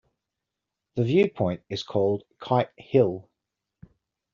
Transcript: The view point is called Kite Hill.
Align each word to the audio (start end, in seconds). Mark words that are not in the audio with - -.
The 0.95 1.03
view 1.03 1.29
point 1.29 1.61
is 1.69 1.83
called 1.83 2.23
Kite 2.39 2.71
Hill. 2.75 3.29